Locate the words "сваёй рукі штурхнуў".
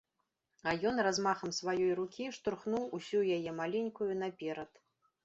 1.57-2.87